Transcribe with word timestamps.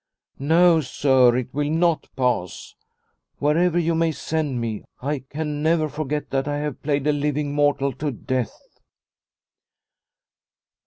"No, 0.39 0.81
sir, 0.81 1.35
it 1.37 1.53
will 1.53 1.69
not 1.69 2.09
pass. 2.15 2.73
Wherever 3.37 3.77
you 3.77 3.93
may 3.93 4.11
send 4.11 4.59
me, 4.59 4.83
I 4.99 5.19
can 5.29 5.61
never 5.61 5.87
forget 5.87 6.31
that 6.31 6.47
I 6.47 6.57
have 6.57 6.81
played 6.81 7.05
a 7.05 7.13
living 7.13 7.53
mortal 7.53 7.93
to 7.93 8.09
death." 8.09 8.79